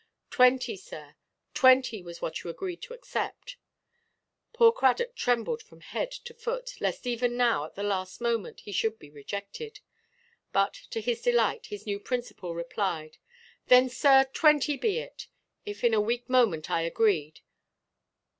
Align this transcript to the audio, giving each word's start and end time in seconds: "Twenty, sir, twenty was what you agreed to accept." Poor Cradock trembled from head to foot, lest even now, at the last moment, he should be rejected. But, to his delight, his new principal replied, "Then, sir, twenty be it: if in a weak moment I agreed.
"Twenty, 0.31 0.75
sir, 0.77 1.15
twenty 1.53 2.01
was 2.01 2.23
what 2.23 2.43
you 2.43 2.49
agreed 2.49 2.81
to 2.81 2.93
accept." 2.95 3.57
Poor 4.51 4.71
Cradock 4.71 5.13
trembled 5.13 5.61
from 5.61 5.81
head 5.81 6.09
to 6.11 6.33
foot, 6.33 6.75
lest 6.81 7.05
even 7.05 7.37
now, 7.37 7.65
at 7.65 7.75
the 7.75 7.83
last 7.83 8.19
moment, 8.19 8.61
he 8.61 8.71
should 8.71 8.97
be 8.97 9.11
rejected. 9.11 9.79
But, 10.51 10.73
to 10.89 11.01
his 11.01 11.21
delight, 11.21 11.67
his 11.67 11.85
new 11.85 11.99
principal 11.99 12.55
replied, 12.55 13.19
"Then, 13.67 13.89
sir, 13.89 14.23
twenty 14.33 14.75
be 14.75 14.97
it: 14.97 15.27
if 15.67 15.83
in 15.83 15.93
a 15.93 16.01
weak 16.01 16.27
moment 16.27 16.71
I 16.71 16.81
agreed. 16.81 17.41